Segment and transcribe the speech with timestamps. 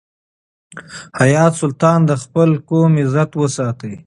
[1.19, 3.93] حیات سلطان د خپل قوم عزت وساتی.